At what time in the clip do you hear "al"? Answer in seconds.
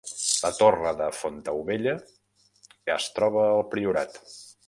3.53-3.63